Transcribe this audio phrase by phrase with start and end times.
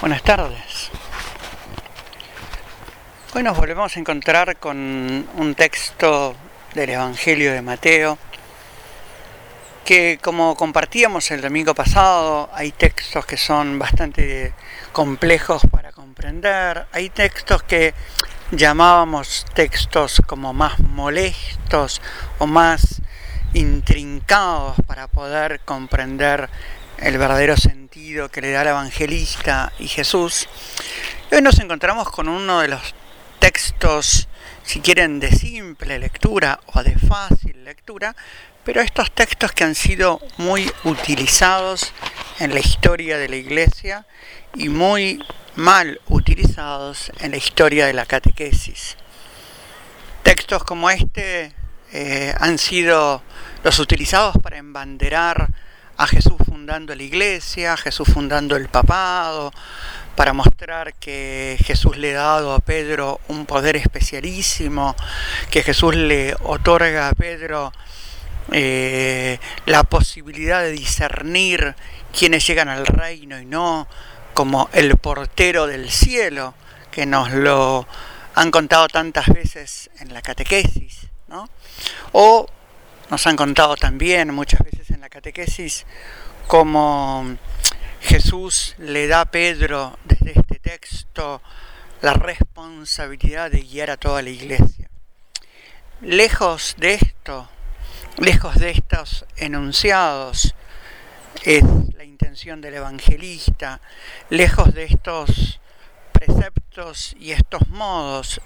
[0.00, 0.90] Buenas tardes.
[3.34, 6.34] Hoy nos volvemos a encontrar con un texto
[6.74, 8.18] del Evangelio de Mateo
[9.84, 14.52] que como compartíamos el domingo pasado, hay textos que son bastante
[14.92, 17.94] complejos para comprender, hay textos que
[18.50, 22.02] llamábamos textos como más molestos
[22.38, 23.00] o más
[23.52, 26.48] intrincados para poder comprender
[26.98, 30.48] el verdadero sentido que le da el evangelista y Jesús.
[31.32, 32.94] hoy nos encontramos con uno de los
[33.38, 34.28] textos,
[34.62, 38.14] si quieren, de simple lectura o de fácil lectura,
[38.64, 41.92] pero estos textos que han sido muy utilizados
[42.38, 44.06] en la historia de la iglesia
[44.54, 45.22] y muy
[45.56, 48.96] mal utilizados en la historia de la catequesis.
[50.22, 51.52] Textos como este
[51.92, 53.22] eh, han sido
[53.62, 55.48] los utilizados para embanderar
[55.96, 59.52] a Jesús fundando la iglesia, Jesús fundando el papado,
[60.16, 64.96] para mostrar que Jesús le ha dado a Pedro un poder especialísimo,
[65.50, 67.70] que Jesús le otorga a Pedro
[68.50, 71.74] eh, la posibilidad de discernir
[72.18, 73.86] quienes llegan al reino y no,
[74.32, 76.54] como el portero del cielo,
[76.90, 77.86] que nos lo
[78.36, 81.46] han contado tantas veces en la catequesis, ¿no?
[82.12, 82.46] O
[83.10, 85.84] nos han contado también muchas veces en la catequesis
[86.46, 87.36] como
[88.00, 91.42] Jesús le da a Pedro desde este texto
[92.02, 94.90] la responsabilidad de guiar a toda la iglesia.
[96.00, 97.48] Lejos de esto,
[98.18, 100.54] lejos de estos enunciados,
[101.44, 101.64] es
[101.96, 103.80] la intención del evangelista,
[104.28, 105.60] lejos de estos
[106.12, 108.40] preceptos y estos modos,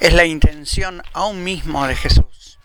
[0.00, 2.58] es la intención aún mismo de Jesús.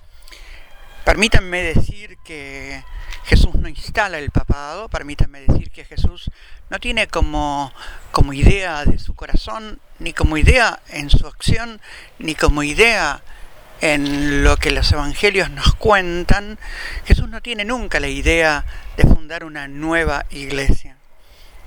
[1.03, 2.83] Permítanme decir que
[3.27, 6.31] Jesús no instala el papado, permítanme decir que Jesús
[6.69, 7.73] no tiene como,
[8.11, 11.81] como idea de su corazón, ni como idea en su acción,
[12.19, 13.21] ni como idea
[13.81, 16.57] en lo que los evangelios nos cuentan,
[17.05, 18.65] Jesús no tiene nunca la idea
[18.95, 20.95] de fundar una nueva iglesia.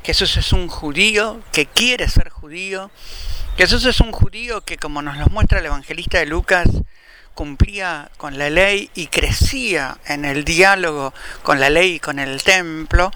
[0.03, 2.91] Jesús es un judío que quiere ser judío.
[3.59, 6.69] Jesús es un judío que, como nos lo muestra el evangelista de Lucas,
[7.41, 12.43] cumplía con la ley y crecía en el diálogo con la ley y con el
[12.43, 13.11] templo,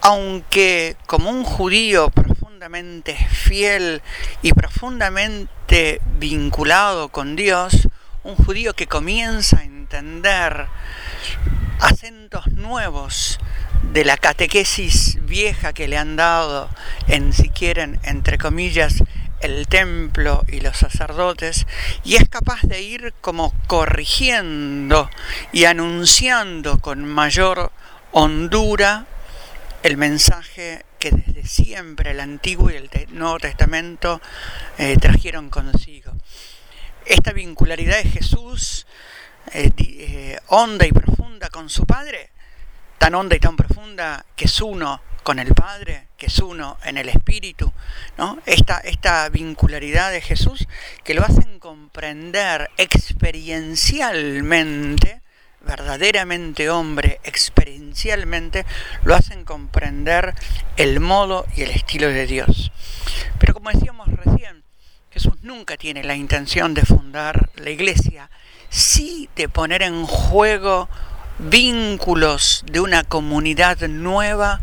[0.00, 4.00] aunque como un judío profundamente fiel
[4.42, 7.88] y profundamente vinculado con Dios,
[8.22, 10.68] un judío que comienza a entender
[11.80, 13.40] acentos nuevos
[13.92, 16.70] de la catequesis vieja que le han dado
[17.08, 19.02] en, si quieren, entre comillas,
[19.44, 21.66] el templo y los sacerdotes
[22.02, 25.10] y es capaz de ir como corrigiendo
[25.52, 27.70] y anunciando con mayor
[28.12, 29.06] hondura
[29.82, 34.22] el mensaje que desde siempre el Antiguo y el Nuevo Testamento
[34.78, 36.12] eh, trajeron consigo.
[37.04, 38.86] Esta vincularidad de Jesús,
[39.52, 42.30] eh, eh, honda y profunda con su Padre,
[42.96, 46.98] tan honda y tan profunda que es uno con el Padre, que es uno en
[46.98, 47.72] el Espíritu,
[48.18, 48.38] ¿no?
[48.46, 50.68] esta, esta vincularidad de Jesús
[51.02, 55.22] que lo hacen comprender experiencialmente,
[55.66, 58.66] verdaderamente hombre, experiencialmente,
[59.02, 60.34] lo hacen comprender
[60.76, 62.70] el modo y el estilo de Dios.
[63.38, 64.62] Pero como decíamos recién,
[65.10, 68.28] Jesús nunca tiene la intención de fundar la iglesia,
[68.68, 70.90] sí de poner en juego
[71.38, 74.60] vínculos de una comunidad nueva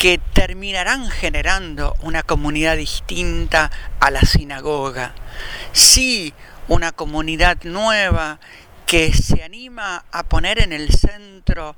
[0.00, 5.12] que terminarán generando una comunidad distinta a la sinagoga.
[5.72, 6.32] Sí,
[6.68, 8.40] una comunidad nueva
[8.86, 11.76] que se anima a poner en el centro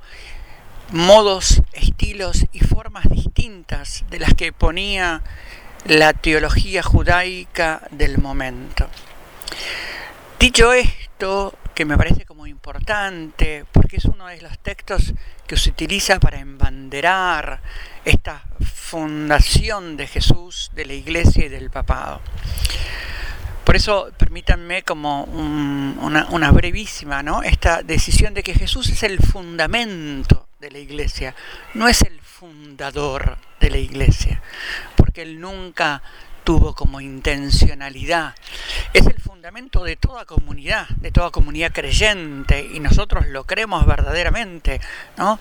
[0.93, 5.23] modos, estilos y formas distintas de las que ponía
[5.87, 8.89] la teología judaica del momento.
[10.39, 15.13] Dicho esto, que me parece como importante, porque es uno de los textos
[15.49, 17.61] que se utiliza para embanderar
[18.05, 22.21] esta fundación de Jesús, de la iglesia y del papado.
[23.65, 27.43] Por eso permítanme como una, una, brevísima, ¿no?
[27.43, 31.35] Esta decisión de que Jesús es el fundamento de la iglesia,
[31.75, 34.43] no es el fundador de la iglesia,
[34.97, 36.03] porque él nunca
[36.45, 38.35] tuvo como intencionalidad.
[38.93, 44.81] Es el fundamento de toda comunidad, de toda comunidad creyente, y nosotros lo creemos verdaderamente,
[45.17, 45.39] ¿no?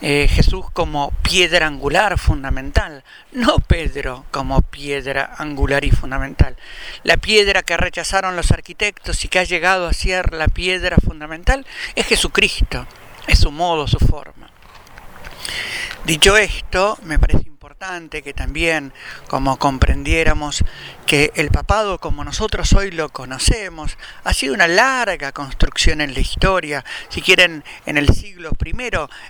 [0.00, 6.56] Eh, Jesús como piedra angular fundamental, no Pedro como piedra angular y fundamental.
[7.02, 11.66] La piedra que rechazaron los arquitectos y que ha llegado a ser la piedra fundamental
[11.94, 12.86] es Jesucristo,
[13.26, 14.50] es su modo, su forma.
[16.04, 18.92] Dicho esto, me parece importante importante que también,
[19.26, 20.62] como comprendiéramos,
[21.04, 26.20] que el papado como nosotros hoy lo conocemos, ha sido una larga construcción en la
[26.20, 26.84] historia.
[27.08, 28.72] Si quieren, en el siglo I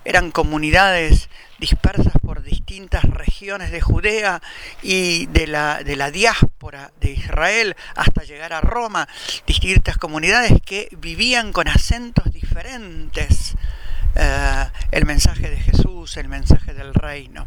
[0.05, 4.43] eran comunidades dispersas por distintas regiones de Judea
[4.83, 9.09] y de la, de la diáspora de Israel hasta llegar a Roma,
[9.47, 13.57] distintas comunidades que vivían con acentos diferentes
[14.17, 17.45] eh, el mensaje de Jesús, el mensaje del reino.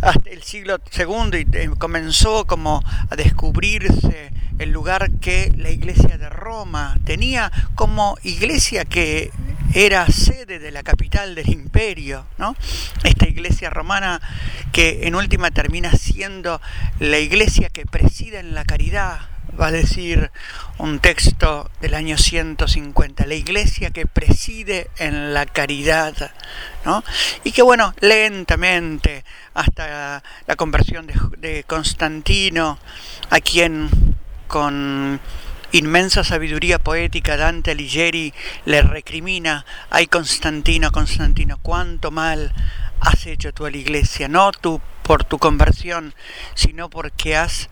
[0.00, 6.28] Hasta el siglo II eh, comenzó como a descubrirse el lugar que la iglesia de
[6.28, 9.30] Roma tenía como iglesia que
[9.74, 12.56] era sede de la capital del imperio, ¿no?
[13.04, 14.20] Esta iglesia romana
[14.72, 16.60] que en última termina siendo
[17.00, 19.20] la iglesia que preside en la caridad,
[19.60, 20.30] va a decir
[20.78, 26.32] un texto del año 150, la iglesia que preside en la caridad,
[26.84, 27.02] ¿no?
[27.44, 29.24] Y que bueno, lentamente,
[29.54, 32.78] hasta la conversión de, de Constantino,
[33.30, 33.90] a quien
[34.46, 35.20] con
[35.72, 38.32] inmensa sabiduría poética Dante Alighieri
[38.64, 42.52] le recrimina, ay Constantino, Constantino, cuánto mal
[43.00, 46.14] has hecho tú a la iglesia, no tú por tu conversión,
[46.54, 47.68] sino porque has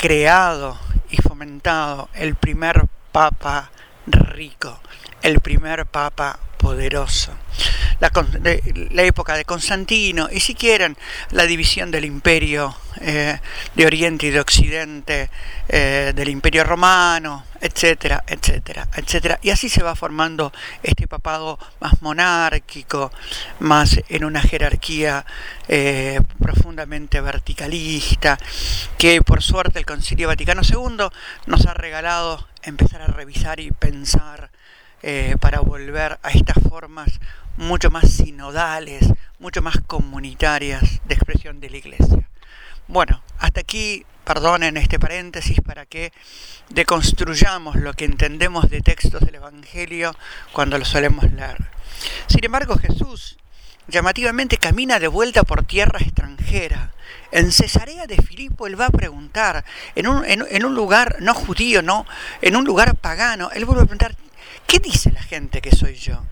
[0.00, 0.78] creado
[1.10, 3.72] y fomentado el primer papa
[4.06, 4.78] rico,
[5.22, 7.32] el primer papa poderoso.
[8.00, 10.96] La, época de Constantino y si quieren
[11.30, 13.38] la división del imperio eh,
[13.74, 15.30] de Oriente y de Occidente,
[15.68, 19.38] eh, del imperio romano, etcétera, etcétera, etcétera.
[19.42, 20.52] Y así se va formando
[20.82, 23.10] este papado más monárquico,
[23.60, 25.24] más en una jerarquía
[25.66, 28.38] eh, profundamente verticalista,
[28.96, 31.08] que por suerte el Concilio Vaticano II
[31.46, 34.47] nos ha regalado empezar a revisar y pensar
[35.02, 37.20] eh, para volver a estas formas
[37.56, 39.06] mucho más sinodales,
[39.38, 42.28] mucho más comunitarias de expresión de la Iglesia.
[42.86, 46.12] Bueno, hasta aquí, perdonen este paréntesis para que
[46.70, 50.14] deconstruyamos lo que entendemos de textos del Evangelio
[50.52, 51.56] cuando lo solemos leer.
[52.26, 53.38] Sin embargo, Jesús
[53.88, 56.92] llamativamente camina de vuelta por tierra extranjera.
[57.32, 59.64] En Cesarea de Filipo él va a preguntar,
[59.94, 62.06] en un, en un lugar no judío, no,
[62.42, 64.14] en un lugar pagano, él vuelve a preguntar,
[64.68, 66.22] ¿Qué dice la gente que soy yo?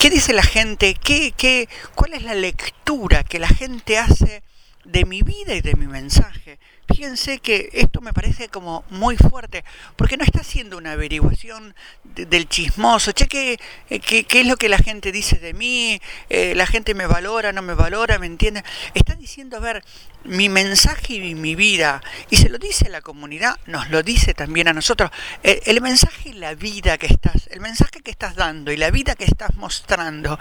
[0.00, 0.94] ¿Qué dice la gente?
[0.94, 4.42] ¿Qué, qué, ¿Cuál es la lectura que la gente hace
[4.84, 6.58] de mi vida y de mi mensaje?
[6.88, 9.64] Fíjense que esto me parece como muy fuerte,
[9.96, 11.74] porque no está haciendo una averiguación
[12.04, 16.00] del chismoso, che, ¿qué, ¿qué, es lo que la gente dice de mí?
[16.28, 18.62] Eh, ¿La gente me valora, no me valora, me entiende?
[18.94, 19.84] Está diciendo, a ver,
[20.22, 24.68] mi mensaje y mi vida, y se lo dice la comunidad, nos lo dice también
[24.68, 25.10] a nosotros,
[25.42, 28.90] el, el mensaje y la vida que estás, el mensaje que estás dando y la
[28.90, 30.38] vida que estás mostrando,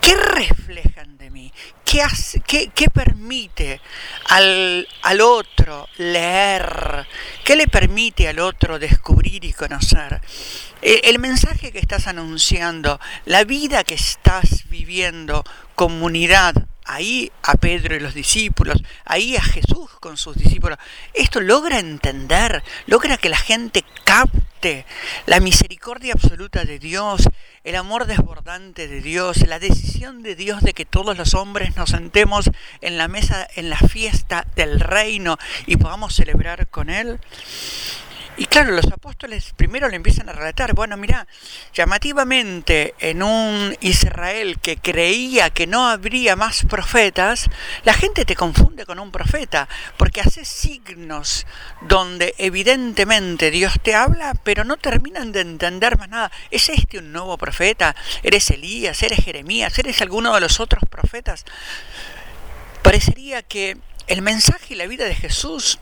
[0.00, 1.52] ¿qué reflejan de mí?
[1.84, 3.80] ¿Qué, hace, qué, qué permite
[4.28, 7.06] al, al otro leer?
[7.44, 10.20] ¿Qué le permite al otro descubrir y conocer?
[10.82, 15.44] El mensaje que estás anunciando, la vida que estás viviendo,
[15.76, 20.78] comunidad, ahí a Pedro y los discípulos, ahí a Jesús con sus discípulos.
[21.14, 24.84] Esto logra entender, logra que la gente capte
[25.26, 27.28] la misericordia absoluta de Dios,
[27.62, 31.90] el amor desbordante de Dios, la decisión de Dios de que todos los hombres nos
[31.90, 32.50] sentemos
[32.80, 37.20] en la mesa, en la fiesta del reino y podamos celebrar con Él.
[38.38, 41.26] Y claro, los apóstoles primero le empiezan a relatar, bueno, mira,
[41.74, 47.50] llamativamente en un Israel que creía que no habría más profetas,
[47.84, 51.46] la gente te confunde con un profeta, porque hace signos
[51.82, 56.32] donde evidentemente Dios te habla, pero no terminan de entender más nada.
[56.50, 57.94] ¿Es este un nuevo profeta?
[58.22, 59.02] ¿Eres Elías?
[59.02, 59.78] ¿Eres Jeremías?
[59.78, 61.44] ¿Eres alguno de los otros profetas?
[62.80, 65.78] Parecería que el mensaje y la vida de Jesús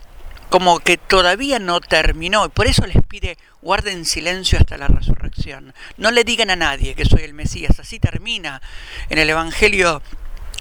[0.51, 5.73] como que todavía no terminó y por eso les pide guarden silencio hasta la resurrección.
[5.95, 7.79] No le digan a nadie que soy el Mesías.
[7.79, 8.61] Así termina
[9.07, 10.01] en el Evangelio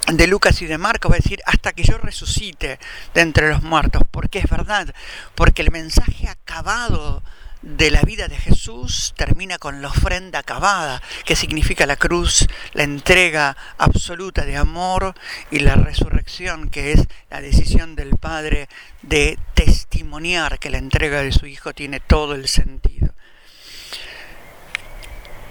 [0.07, 2.79] de Lucas y de Marcos va a decir hasta que yo resucite
[3.15, 4.95] de entre los muertos, porque es verdad,
[5.35, 7.25] porque el mensaje acabado
[7.62, 12.85] de la vida de Jesús termina con la ofrenda acabada, que significa la cruz, la
[12.85, 15.14] entrega absoluta de amor
[15.50, 18.69] y la resurrección, que es la decisión del Padre
[19.02, 23.14] de testimoniar que la entrega de su Hijo tiene todo el sentido.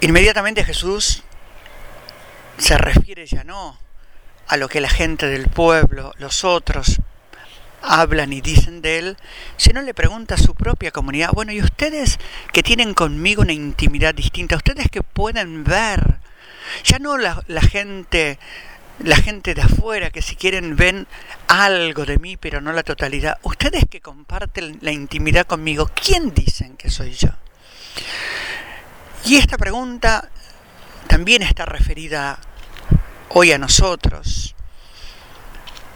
[0.00, 1.22] Inmediatamente Jesús
[2.58, 3.78] se refiere ya no
[4.48, 7.00] a lo que la gente del pueblo, los otros,
[7.82, 9.16] hablan y dicen de él,
[9.56, 12.18] sino le pregunta a su propia comunidad, bueno, ¿y ustedes
[12.52, 14.56] que tienen conmigo una intimidad distinta?
[14.56, 16.18] ¿Ustedes que pueden ver?
[16.84, 18.38] Ya no la, la gente
[19.02, 21.06] la gente de afuera que si quieren ven
[21.48, 23.38] algo de mí, pero no la totalidad.
[23.42, 27.30] Ustedes que comparten la intimidad conmigo, ¿quién dicen que soy yo?
[29.24, 30.28] Y esta pregunta
[31.06, 32.38] también está referida
[33.30, 34.54] hoy a nosotros,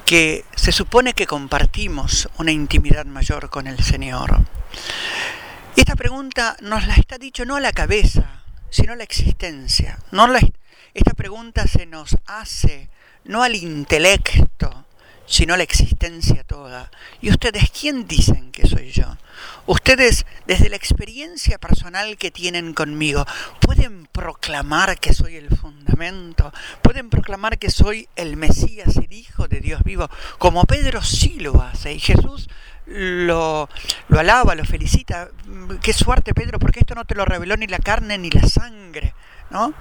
[0.04, 4.44] que se supone que compartimos una intimidad mayor con el Señor.
[5.76, 9.98] Y esta pregunta nos la está dicho no a la cabeza, sino a la existencia.
[10.10, 10.40] No la,
[10.92, 12.90] esta pregunta se nos hace
[13.24, 14.84] no al intelecto,
[15.26, 16.90] sino a la existencia toda.
[17.20, 19.13] ¿Y ustedes quién dicen que soy yo?
[19.66, 23.24] Ustedes, desde la experiencia personal que tienen conmigo,
[23.60, 26.52] pueden proclamar que soy el fundamento,
[26.82, 31.62] pueden proclamar que soy el Mesías, el Hijo de Dios vivo, como Pedro sí lo
[31.62, 31.94] hace.
[31.94, 32.48] Y Jesús
[32.86, 33.68] lo,
[34.08, 35.30] lo alaba, lo felicita.
[35.82, 39.14] Qué suerte, Pedro, porque esto no te lo reveló ni la carne ni la sangre,
[39.50, 39.72] ¿no?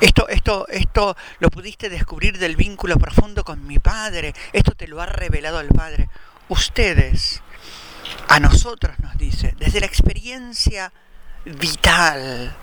[0.00, 4.34] Esto, esto, esto lo pudiste descubrir del vínculo profundo con mi Padre.
[4.52, 6.08] Esto te lo ha revelado el Padre.
[6.48, 7.42] Ustedes,
[8.28, 10.92] a nosotros nos dice, desde la experiencia
[11.44, 12.54] vital,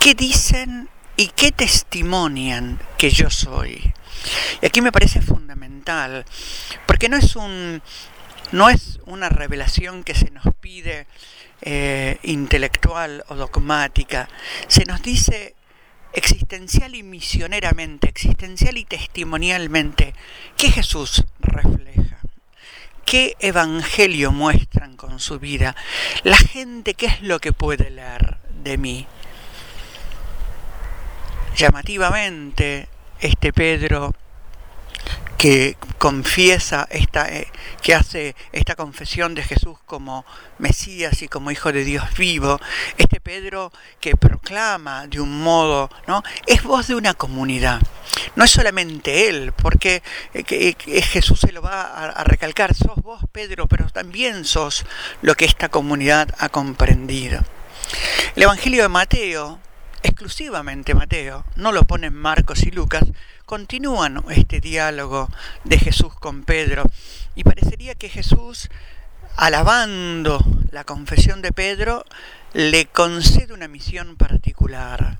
[0.00, 3.92] ¿qué dicen y qué testimonian que yo soy?
[4.62, 6.24] Y aquí me parece fundamental,
[6.86, 7.82] porque no es un
[8.52, 11.08] no es una revelación que se nos pide
[11.62, 14.28] eh, intelectual o dogmática,
[14.68, 15.56] se nos dice
[16.12, 20.14] existencial y misioneramente, existencial y testimonialmente,
[20.56, 21.85] ¿qué Jesús refleja?
[23.06, 25.76] ¿Qué evangelio muestran con su vida?
[26.24, 29.06] La gente, ¿qué es lo que puede leer de mí?
[31.56, 32.88] Llamativamente,
[33.20, 34.12] este Pedro
[35.36, 37.48] que confiesa esta, eh,
[37.82, 40.24] que hace esta confesión de Jesús como
[40.58, 42.60] Mesías y como Hijo de Dios vivo,
[42.96, 46.22] este Pedro que proclama de un modo, ¿no?
[46.46, 47.80] Es voz de una comunidad.
[48.34, 50.02] No es solamente él, porque
[50.34, 54.84] eh, eh, Jesús se lo va a, recalcar, sos vos Pedro, pero también sos
[55.22, 57.40] lo que esta comunidad ha comprendido.
[58.34, 59.60] El Evangelio de Mateo,
[60.02, 63.04] exclusivamente Mateo, no lo ponen Marcos y Lucas,
[63.44, 65.28] continúan este diálogo
[65.64, 66.84] de Jesús con Pedro
[67.34, 68.68] y parecería que Jesús,
[69.36, 72.04] alabando la confesión de Pedro,
[72.52, 75.18] le concede una misión particular.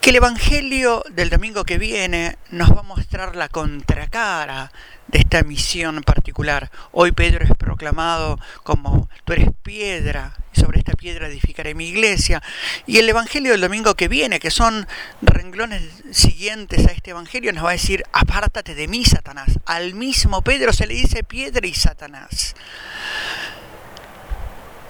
[0.00, 4.70] Que el Evangelio del domingo que viene nos va a mostrar la contracara
[5.08, 6.70] de esta misión particular.
[6.92, 12.40] Hoy Pedro es proclamado como tú eres piedra y sobre esta piedra edificaré mi iglesia.
[12.86, 14.86] Y el Evangelio del domingo que viene, que son
[15.20, 19.58] renglones siguientes a este Evangelio, nos va a decir, apártate de mí, Satanás.
[19.66, 22.54] Al mismo Pedro se le dice piedra y Satanás.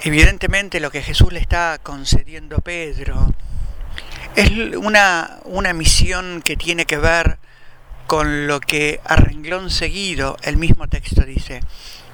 [0.03, 3.35] Evidentemente lo que Jesús le está concediendo a Pedro
[4.39, 7.39] es una, una misión que tiene que ver
[8.07, 11.61] con lo que a renglón seguido el mismo texto dice,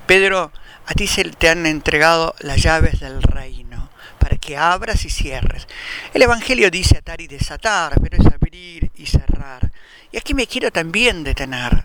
[0.06, 0.50] Pedro,
[0.86, 5.68] a ti se te han entregado las llaves del reino para que abras y cierres.
[6.14, 9.70] El Evangelio dice atar y desatar, pero es abrir y cerrar.
[10.10, 11.84] Y aquí me quiero también detener,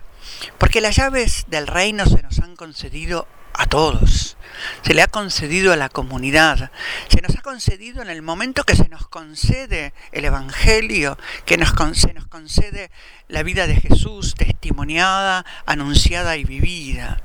[0.58, 3.27] porque las llaves del reino se nos han concedido
[3.60, 4.38] a todos.
[4.84, 6.72] Se le ha concedido a la comunidad.
[7.10, 11.74] Se nos ha concedido en el momento que se nos concede el Evangelio, que nos,
[11.94, 12.89] se nos concede
[13.28, 17.22] la vida de Jesús testimoniada, anunciada y vivida.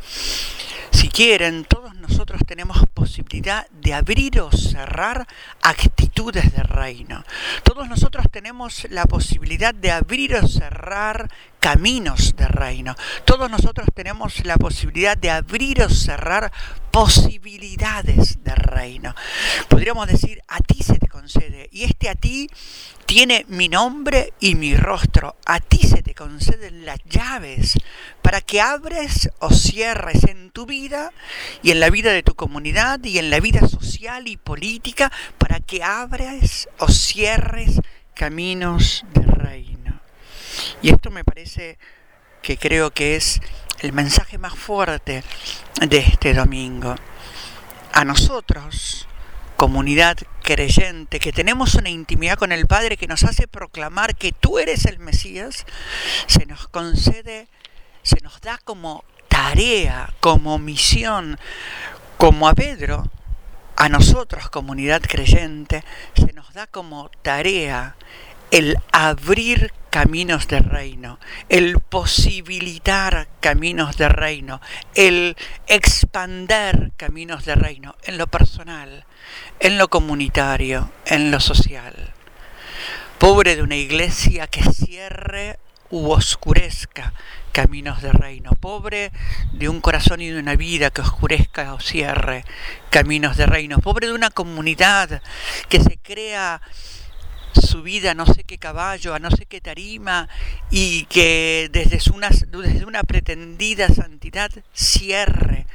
[0.91, 5.27] Si quieren, todos nosotros tenemos posibilidad de abrir o cerrar
[5.63, 7.25] actitudes de reino.
[7.63, 11.31] Todos nosotros tenemos la posibilidad de abrir o cerrar
[11.65, 12.95] caminos de reino.
[13.25, 16.53] Todos nosotros tenemos la posibilidad de abrir o cerrar
[16.91, 19.15] posibilidades de reino.
[19.71, 21.71] Podríamos decir, a ti se te concede.
[21.73, 22.51] Y este a ti
[23.07, 25.37] tiene mi nombre y mi rostro.
[25.47, 27.79] A ti se te conceden las llaves
[28.21, 31.13] para que abres o cierres en tu vida
[31.63, 35.61] y en la vida de tu comunidad y en la vida social y política para
[35.61, 37.81] que abres o cierres
[38.13, 39.74] caminos de reino.
[40.85, 41.79] Y esto me parece
[42.43, 43.41] que creo que es
[43.79, 45.25] el mensaje más fuerte
[45.81, 46.95] de este domingo.
[47.95, 49.09] A nosotros,
[49.57, 54.59] comunidad creyente, que tenemos una intimidad con el Padre que nos hace proclamar que tú
[54.59, 55.65] eres el Mesías,
[56.27, 57.49] se nos concede,
[58.03, 61.39] se nos da como tarea, como misión,
[62.19, 63.11] como a Pedro,
[63.77, 65.83] a nosotros, comunidad creyente,
[66.15, 67.97] se nos da como tarea
[68.51, 74.61] el abrir caminos de reino, el posibilitar caminos de reino,
[74.95, 75.37] el
[75.67, 79.05] expander caminos de reino en lo personal,
[79.61, 82.13] en lo comunitario, en lo social.
[83.19, 85.59] Pobre de una iglesia que cierre
[85.91, 87.13] u oscurezca
[87.53, 88.51] caminos de reino.
[88.61, 89.13] Pobre
[89.53, 92.45] de un corazón y de una vida que oscurezca o cierre
[92.91, 93.79] caminos de reino.
[93.79, 95.23] Pobre de una comunidad
[95.69, 96.61] que se crea
[97.55, 100.29] su vida a no sé qué caballo, a no sé qué tarima,
[100.71, 105.67] y que desde una, desde una pretendida santidad cierre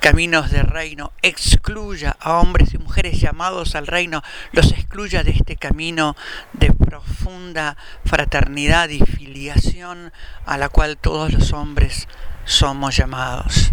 [0.00, 5.56] caminos de reino, excluya a hombres y mujeres llamados al reino, los excluya de este
[5.56, 6.16] camino
[6.54, 10.12] de profunda fraternidad y filiación
[10.46, 12.08] a la cual todos los hombres
[12.46, 13.72] somos llamados.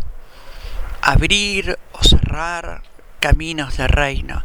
[1.01, 2.83] Abrir o cerrar
[3.21, 4.43] caminos de reino,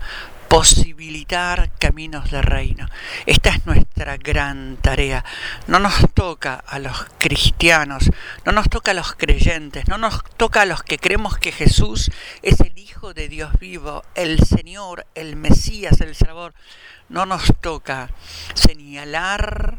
[0.53, 2.87] posibilitar caminos de reino.
[3.25, 5.25] Esta es nuestra gran tarea.
[5.67, 8.11] No nos toca a los cristianos,
[8.45, 12.11] no nos toca a los creyentes, no nos toca a los que creemos que Jesús
[12.43, 16.53] es el Hijo de Dios vivo, el Señor, el Mesías, el Salvador.
[17.09, 18.11] No nos toca
[18.53, 19.79] señalar,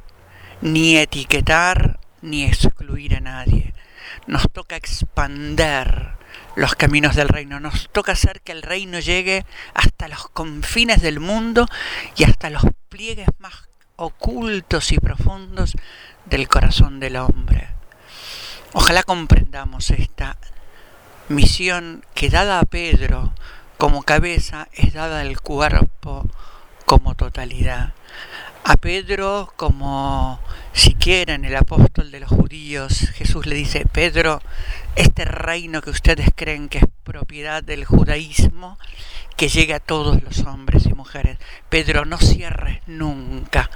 [0.61, 3.75] ni etiquetar, ni excluir a nadie.
[4.25, 6.22] Nos toca expander
[6.55, 7.60] los caminos del reino.
[7.60, 11.67] Nos toca hacer que el reino llegue hasta los confines del mundo
[12.15, 13.53] y hasta los pliegues más
[13.95, 15.74] ocultos y profundos
[16.25, 17.69] del corazón del hombre.
[18.74, 20.38] Ojalá comprendamos esta
[21.29, 23.33] misión que dada a Pedro
[23.77, 26.25] como cabeza es dada al cuerpo
[26.86, 27.93] como totalidad.
[28.63, 30.39] A Pedro como
[30.73, 32.43] siquiera en el apóstol de los judíos
[33.15, 34.41] Jesús le dice, Pedro,
[34.95, 38.77] este reino que ustedes creen que es propiedad del judaísmo,
[39.35, 41.37] que llegue a todos los hombres y mujeres.
[41.69, 43.69] Pedro, no cierres nunca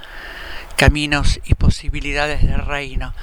[0.76, 3.14] caminos y posibilidades de reino.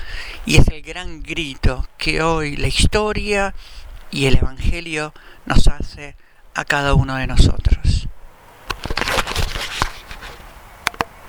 [0.46, 3.56] Y es el gran grito que hoy la historia
[4.12, 5.14] y el Evangelio
[5.46, 6.16] nos hace
[6.54, 7.95] a cada uno de nosotros.